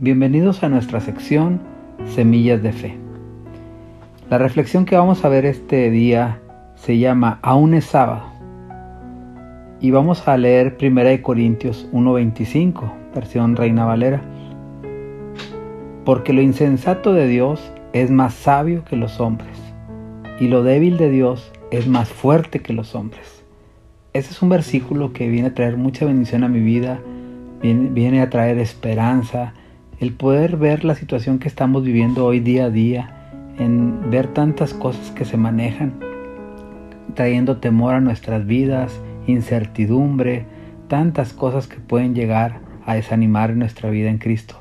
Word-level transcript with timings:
Bienvenidos 0.00 0.64
a 0.64 0.68
nuestra 0.68 0.98
sección 0.98 1.60
Semillas 2.16 2.60
de 2.64 2.72
Fe. 2.72 2.98
La 4.28 4.38
reflexión 4.38 4.86
que 4.86 4.96
vamos 4.96 5.24
a 5.24 5.28
ver 5.28 5.46
este 5.46 5.88
día 5.88 6.40
se 6.74 6.98
llama 6.98 7.38
Aún 7.42 7.74
es 7.74 7.84
sábado. 7.84 8.24
Y 9.80 9.92
vamos 9.92 10.26
a 10.26 10.36
leer 10.36 10.76
1 10.80 11.22
Corintios 11.22 11.88
1:25, 11.92 12.92
versión 13.14 13.54
Reina 13.54 13.84
Valera. 13.84 14.20
Porque 16.04 16.32
lo 16.32 16.42
insensato 16.42 17.12
de 17.12 17.28
Dios 17.28 17.62
es 17.92 18.10
más 18.10 18.34
sabio 18.34 18.84
que 18.84 18.96
los 18.96 19.20
hombres, 19.20 19.56
y 20.40 20.48
lo 20.48 20.64
débil 20.64 20.98
de 20.98 21.08
Dios 21.08 21.52
es 21.70 21.86
más 21.86 22.08
fuerte 22.08 22.58
que 22.58 22.72
los 22.72 22.96
hombres. 22.96 23.44
Ese 24.12 24.32
es 24.32 24.42
un 24.42 24.48
versículo 24.48 25.12
que 25.12 25.28
viene 25.28 25.48
a 25.48 25.54
traer 25.54 25.76
mucha 25.76 26.04
bendición 26.04 26.42
a 26.42 26.48
mi 26.48 26.58
vida, 26.58 26.98
viene, 27.62 28.20
a 28.20 28.28
traer 28.28 28.58
esperanza, 28.58 29.54
el 30.00 30.12
poder 30.12 30.56
ver 30.56 30.84
la 30.84 30.94
situación 30.94 31.38
que 31.38 31.48
estamos 31.48 31.84
viviendo 31.84 32.24
hoy 32.24 32.40
día 32.40 32.66
a 32.66 32.70
día, 32.70 33.10
en 33.58 34.10
ver 34.10 34.28
tantas 34.28 34.74
cosas 34.74 35.10
que 35.12 35.24
se 35.24 35.36
manejan, 35.36 35.94
trayendo 37.14 37.58
temor 37.58 37.94
a 37.94 38.00
nuestras 38.00 38.46
vidas, 38.46 39.00
incertidumbre, 39.26 40.46
tantas 40.88 41.32
cosas 41.32 41.66
que 41.66 41.76
pueden 41.76 42.14
llegar 42.14 42.60
a 42.84 42.94
desanimar 42.94 43.54
nuestra 43.56 43.90
vida 43.90 44.10
en 44.10 44.18
Cristo. 44.18 44.60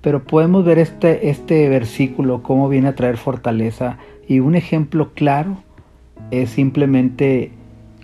Pero 0.00 0.24
podemos 0.24 0.64
ver 0.64 0.78
este, 0.78 1.28
este 1.28 1.68
versículo, 1.68 2.42
cómo 2.42 2.68
viene 2.68 2.88
a 2.88 2.94
traer 2.94 3.16
fortaleza 3.16 3.98
y 4.26 4.40
un 4.40 4.54
ejemplo 4.54 5.12
claro 5.12 5.62
es 6.30 6.50
simplemente 6.50 7.52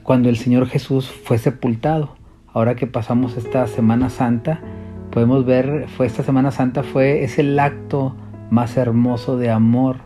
cuando 0.03 0.29
el 0.29 0.37
Señor 0.37 0.67
Jesús 0.67 1.11
fue 1.11 1.39
sepultado. 1.39 2.17
Ahora 2.53 2.75
que 2.75 2.87
pasamos 2.87 3.37
esta 3.37 3.67
Semana 3.67 4.11
Santa, 4.11 4.61
podemos 5.17 5.47
ver, 5.47 5.87
fue 5.97 6.05
esta 6.05 6.23
Semana 6.23 6.51
Santa 6.51 6.83
fue 6.83 7.25
es 7.25 7.39
el 7.39 7.59
acto 7.59 8.15
más 8.51 8.77
hermoso 8.77 9.39
de 9.39 9.49
amor. 9.49 9.97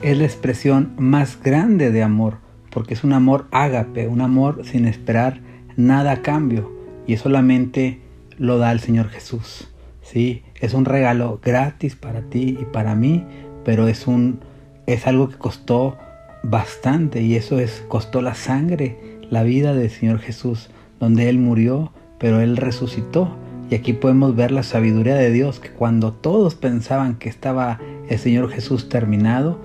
Es 0.00 0.16
la 0.16 0.24
expresión 0.24 0.94
más 0.96 1.38
grande 1.42 1.90
de 1.90 2.02
amor, 2.02 2.38
porque 2.70 2.94
es 2.94 3.04
un 3.04 3.12
amor 3.12 3.46
ágape, 3.50 4.08
un 4.08 4.22
amor 4.22 4.64
sin 4.64 4.86
esperar 4.86 5.40
nada 5.76 6.12
a 6.12 6.22
cambio, 6.22 6.72
y 7.06 7.18
solamente 7.18 8.00
lo 8.38 8.56
da 8.56 8.72
el 8.72 8.80
Señor 8.80 9.10
Jesús. 9.10 9.68
Sí, 10.00 10.42
es 10.58 10.72
un 10.72 10.86
regalo 10.86 11.38
gratis 11.44 11.94
para 11.94 12.22
ti 12.22 12.56
y 12.58 12.64
para 12.64 12.94
mí, 12.94 13.26
pero 13.62 13.88
es 13.88 14.06
un 14.06 14.40
es 14.86 15.06
algo 15.06 15.28
que 15.28 15.36
costó 15.36 15.98
bastante 16.42 17.20
y 17.20 17.34
eso 17.34 17.58
es 17.58 17.84
costó 17.88 18.22
la 18.22 18.34
sangre, 18.34 18.96
la 19.28 19.42
vida 19.42 19.74
del 19.74 19.90
Señor 19.90 20.18
Jesús, 20.18 20.70
donde 20.98 21.28
Él 21.28 21.38
murió, 21.38 21.92
pero 22.18 22.40
Él 22.40 22.56
resucitó. 22.56 23.43
Y 23.70 23.74
aquí 23.74 23.92
podemos 23.92 24.36
ver 24.36 24.50
la 24.50 24.62
sabiduría 24.62 25.14
de 25.14 25.30
Dios, 25.30 25.60
que 25.60 25.70
cuando 25.70 26.12
todos 26.12 26.54
pensaban 26.54 27.16
que 27.16 27.28
estaba 27.28 27.80
el 28.08 28.18
Señor 28.18 28.50
Jesús 28.50 28.88
terminado, 28.88 29.58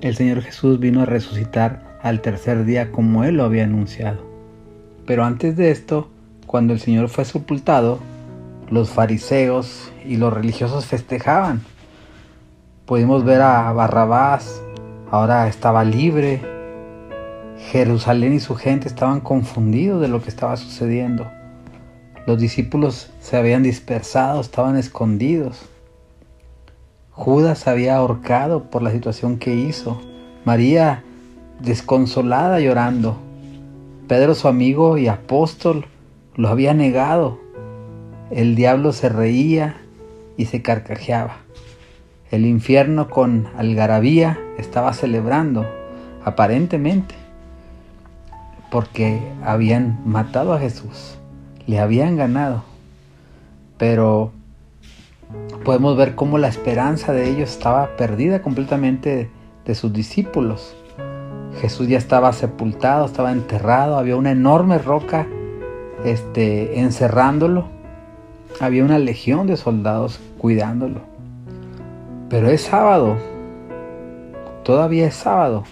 el 0.00 0.16
Señor 0.16 0.42
Jesús 0.42 0.80
vino 0.80 1.02
a 1.02 1.06
resucitar 1.06 1.98
al 2.02 2.20
tercer 2.20 2.64
día 2.64 2.92
como 2.92 3.24
Él 3.24 3.36
lo 3.36 3.44
había 3.44 3.64
anunciado. 3.64 4.26
Pero 5.06 5.24
antes 5.24 5.56
de 5.56 5.70
esto, 5.70 6.10
cuando 6.46 6.72
el 6.72 6.80
Señor 6.80 7.08
fue 7.08 7.24
sepultado, 7.24 7.98
los 8.70 8.90
fariseos 8.90 9.90
y 10.06 10.16
los 10.16 10.32
religiosos 10.32 10.86
festejaban. 10.86 11.62
Pudimos 12.86 13.24
ver 13.24 13.40
a 13.40 13.72
Barrabás 13.72 14.62
ahora 15.10 15.48
estaba 15.48 15.84
libre. 15.84 16.40
Jerusalén 17.70 18.34
y 18.34 18.40
su 18.40 18.54
gente 18.54 18.88
estaban 18.88 19.20
confundidos 19.20 20.00
de 20.00 20.08
lo 20.08 20.22
que 20.22 20.28
estaba 20.28 20.56
sucediendo. 20.56 21.26
Los 22.28 22.38
discípulos 22.38 23.08
se 23.20 23.38
habían 23.38 23.62
dispersado, 23.62 24.42
estaban 24.42 24.76
escondidos. 24.76 25.62
Judas 27.10 27.66
había 27.66 27.96
ahorcado 27.96 28.64
por 28.64 28.82
la 28.82 28.90
situación 28.90 29.38
que 29.38 29.54
hizo. 29.54 29.98
María 30.44 31.04
desconsolada 31.58 32.60
llorando. 32.60 33.16
Pedro 34.08 34.34
su 34.34 34.46
amigo 34.46 34.98
y 34.98 35.08
apóstol 35.08 35.86
lo 36.34 36.50
había 36.50 36.74
negado. 36.74 37.40
El 38.30 38.56
diablo 38.56 38.92
se 38.92 39.08
reía 39.08 39.80
y 40.36 40.44
se 40.44 40.60
carcajeaba. 40.60 41.38
El 42.30 42.44
infierno 42.44 43.08
con 43.08 43.48
algarabía 43.56 44.38
estaba 44.58 44.92
celebrando, 44.92 45.64
aparentemente, 46.22 47.14
porque 48.70 49.18
habían 49.42 50.02
matado 50.04 50.52
a 50.52 50.58
Jesús, 50.58 51.18
le 51.68 51.78
habían 51.78 52.16
ganado. 52.16 52.64
Pero 53.76 54.32
podemos 55.64 55.96
ver 55.96 56.16
cómo 56.16 56.38
la 56.38 56.48
esperanza 56.48 57.12
de 57.12 57.28
ellos 57.28 57.50
estaba 57.50 57.96
perdida 57.96 58.42
completamente 58.42 59.30
de 59.64 59.74
sus 59.76 59.92
discípulos. 59.92 60.74
Jesús 61.60 61.86
ya 61.86 61.98
estaba 61.98 62.32
sepultado, 62.32 63.04
estaba 63.04 63.32
enterrado, 63.32 63.98
había 63.98 64.16
una 64.16 64.30
enorme 64.30 64.78
roca 64.78 65.26
este, 66.04 66.80
encerrándolo, 66.80 67.68
había 68.60 68.84
una 68.84 68.98
legión 68.98 69.46
de 69.46 69.58
soldados 69.58 70.20
cuidándolo. 70.38 71.02
Pero 72.30 72.48
es 72.48 72.62
sábado. 72.62 73.16
Todavía 74.64 75.06
es 75.06 75.14
sábado. 75.14 75.64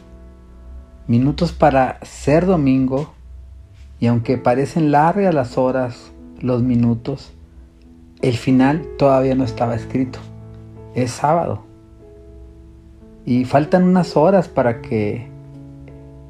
Minutos 1.06 1.52
para 1.52 1.98
ser 2.02 2.44
domingo. 2.44 3.15
Y 3.98 4.06
aunque 4.06 4.38
parecen 4.38 4.90
largas 4.90 5.34
las 5.34 5.56
horas, 5.56 6.12
los 6.40 6.62
minutos, 6.62 7.32
el 8.22 8.36
final 8.36 8.86
todavía 8.98 9.34
no 9.34 9.44
estaba 9.44 9.74
escrito. 9.74 10.18
Es 10.94 11.10
sábado. 11.10 11.64
Y 13.24 13.44
faltan 13.44 13.84
unas 13.84 14.16
horas 14.16 14.48
para 14.48 14.82
que 14.82 15.28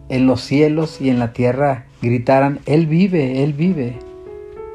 en 0.09 0.26
los 0.26 0.41
cielos 0.41 1.00
y 1.00 1.10
en 1.10 1.19
la 1.19 1.32
tierra 1.32 1.87
gritaran, 2.00 2.60
Él 2.66 2.87
vive, 2.87 3.43
Él 3.43 3.53
vive. 3.53 3.99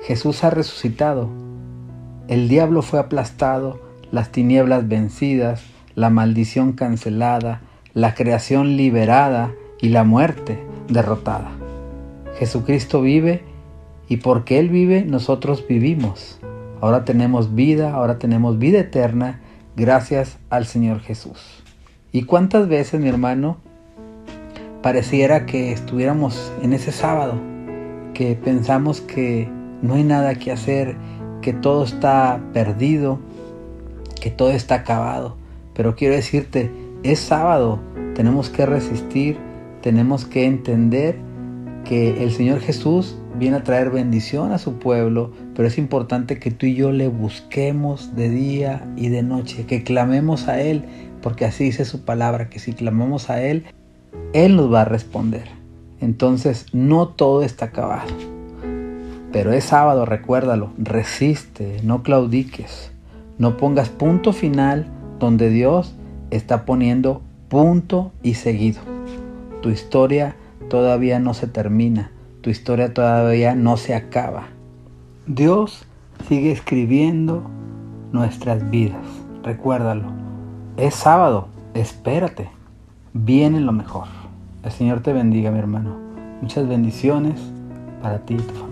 Jesús 0.04 0.44
ha 0.44 0.50
resucitado. 0.50 1.30
El 2.28 2.50
diablo 2.50 2.82
fue 2.82 3.00
aplastado 3.00 3.80
las 4.12 4.32
tinieblas 4.32 4.88
vencidas, 4.88 5.64
la 5.96 6.10
maldición 6.10 6.74
cancelada, 6.74 7.62
la 7.94 8.14
creación 8.14 8.78
liberada 8.78 9.52
y 9.80 9.90
la 9.90 10.04
muerte 10.04 10.60
derrotada. 10.88 11.61
Jesucristo 12.42 13.04
vive 13.04 13.44
y 14.10 14.18
porque 14.18 14.58
Él 14.58 14.70
vive 14.70 15.06
nosotros 15.06 15.64
vivimos. 15.70 16.40
Ahora 16.82 17.06
tenemos 17.06 17.54
vida, 17.54 17.94
ahora 17.94 18.18
tenemos 18.18 18.58
vida 18.58 18.80
eterna 18.80 19.42
gracias 19.76 20.40
al 20.50 20.66
Señor 20.66 21.02
Jesús. 21.02 21.62
¿Y 22.12 22.24
cuántas 22.24 22.68
veces, 22.68 23.00
mi 23.00 23.10
hermano, 23.10 23.58
pareciera 24.82 25.46
que 25.46 25.72
estuviéramos 25.72 26.52
en 26.64 26.74
ese 26.74 26.92
sábado, 26.92 27.40
que 28.16 28.34
pensamos 28.34 29.02
que 29.02 29.48
no 29.84 29.94
hay 29.94 30.04
nada 30.04 30.34
que 30.34 30.52
hacer, 30.52 30.96
que 31.44 31.54
todo 31.54 31.84
está 31.84 32.42
perdido, 32.54 33.20
que 34.20 34.32
todo 34.32 34.50
está 34.50 34.74
acabado. 34.74 35.38
Pero 35.76 35.96
quiero 35.96 36.16
decirte, 36.16 36.72
es 37.04 37.20
sábado, 37.20 37.80
tenemos 38.16 38.50
que 38.50 38.66
resistir, 38.66 39.38
tenemos 39.84 40.26
que 40.26 40.46
entender 40.46 41.20
que 41.86 42.24
el 42.24 42.32
Señor 42.32 42.60
Jesús 42.60 43.18
viene 43.38 43.58
a 43.58 43.64
traer 43.64 43.90
bendición 43.90 44.52
a 44.52 44.58
su 44.58 44.80
pueblo, 44.80 45.32
pero 45.56 45.68
es 45.68 45.78
importante 45.78 46.40
que 46.40 46.52
tú 46.52 46.66
y 46.66 46.76
yo 46.76 46.92
le 46.92 47.08
busquemos 47.08 48.16
de 48.16 48.30
día 48.30 48.88
y 48.96 49.10
de 49.10 49.24
noche, 49.24 49.66
que 49.66 49.84
clamemos 49.84 50.48
a 50.48 50.62
Él, 50.62 50.84
porque 51.22 51.46
así 51.46 51.66
dice 51.66 51.86
su 51.86 52.04
palabra, 52.04 52.50
que 52.50 52.60
si 52.60 52.74
clamamos 52.74 53.30
a 53.30 53.42
Él, 53.42 53.66
Él 54.34 54.56
nos 54.56 54.72
va 54.72 54.82
a 54.82 54.86
responder. 54.86 55.48
Entonces, 56.00 56.66
no 56.74 57.10
todo 57.10 57.44
está 57.44 57.66
acabado. 57.66 58.12
Pero 59.32 59.54
es 59.54 59.66
sábado, 59.66 60.06
recuérdalo, 60.06 60.72
resiste, 60.78 61.80
no 61.84 62.04
claudiques. 62.04 62.92
No 63.38 63.58
pongas 63.58 63.90
punto 63.90 64.34
final 64.34 64.88
donde 65.20 65.50
Dios 65.50 65.96
está 66.32 66.66
poniendo 66.66 67.22
punto 67.48 68.12
y 68.24 68.34
seguido. 68.34 68.82
Tu 69.62 69.70
historia 69.70 70.36
todavía 70.72 71.20
no 71.20 71.34
se 71.34 71.48
termina, 71.48 72.12
tu 72.40 72.50
historia 72.50 72.94
todavía 72.94 73.56
no 73.56 73.76
se 73.76 73.94
acaba. 73.94 74.48
Dios 75.28 75.86
sigue 76.30 76.54
escribiendo 76.54 77.44
nuestras 78.14 78.72
vidas. 78.72 79.06
Recuérdalo. 79.44 80.06
Es 80.78 80.96
sábado, 80.96 81.50
espérate. 81.74 82.52
Viene 83.12 83.60
lo 83.60 83.74
mejor. 83.74 84.08
El 84.64 84.72
Señor 84.72 85.02
te 85.02 85.12
bendiga, 85.12 85.52
mi 85.52 85.60
hermano. 85.60 85.98
Muchas 86.42 86.66
bendiciones 86.70 87.38
para 88.02 88.20
ti 88.20 88.36
y 88.36 88.38
tu 88.38 88.54
familia. 88.54 88.71